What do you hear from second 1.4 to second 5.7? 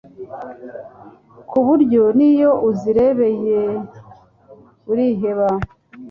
ku buryo n'iyo uzirebeye uriheba